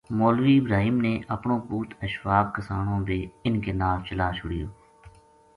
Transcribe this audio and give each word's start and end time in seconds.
مولوی 0.17 0.55
ابراہیم 0.59 0.97
نے 1.05 1.11
اپنو 1.35 1.57
پُوت 1.67 1.89
اشفاق 2.05 2.45
کسانو 2.55 2.95
بے 3.05 3.19
اِنھ 3.45 3.59
کے 3.63 3.71
نال 3.81 3.97
چلا 4.07 4.27
چھُڑیو 4.37 4.67